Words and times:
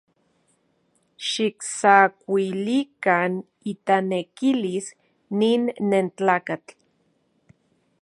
Xiktsakuilikan 1.29 3.33
itanekilis 3.73 4.85
nin 5.39 5.61
nentlakatl. 5.89 6.75